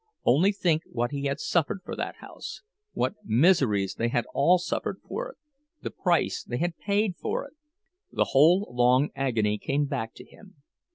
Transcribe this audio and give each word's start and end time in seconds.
Only 0.25 0.51
think 0.51 0.81
what 0.87 1.11
he 1.11 1.25
had 1.25 1.39
suffered 1.39 1.81
for 1.85 1.95
that 1.95 2.15
house—what 2.21 3.13
miseries 3.23 3.93
they 3.93 4.07
had 4.07 4.25
all 4.33 4.57
suffered 4.57 4.99
for 5.07 5.29
it—the 5.29 5.91
price 5.91 6.43
they 6.43 6.57
had 6.57 6.79
paid 6.79 7.15
for 7.17 7.45
it! 7.45 7.53
The 8.11 8.29
whole 8.33 8.65
long 8.75 9.11
agony 9.15 9.59
came 9.59 9.85
back 9.85 10.15
to 10.15 10.25
him. 10.25 10.55